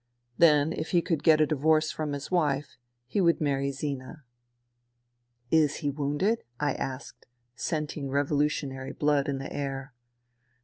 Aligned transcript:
Then 0.35 0.73
if 0.73 0.89
he 0.89 1.01
could 1.03 1.21
get 1.21 1.41
a 1.41 1.45
divorce 1.45 1.91
from 1.91 2.13
his 2.13 2.31
wife 2.31 2.75
he 3.05 3.21
would 3.21 3.39
marry 3.39 3.71
Zina." 3.71 4.23
Is 5.51 5.75
he 5.85 5.91
wounded?" 5.91 6.43
I 6.59 6.73
asked, 6.73 7.27
scenting 7.55 8.09
revolutionary 8.09 8.93
blood 8.93 9.27
in 9.29 9.37
the 9.37 9.53
air. 9.53 9.93